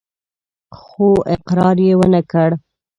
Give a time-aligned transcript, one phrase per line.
[0.79, 2.49] خو اقرار يې ونه کړ.